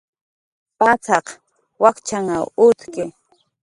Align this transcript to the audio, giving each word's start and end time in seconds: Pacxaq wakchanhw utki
Pacxaq 0.77 1.25
wakchanhw 1.81 2.45
utki 2.65 3.03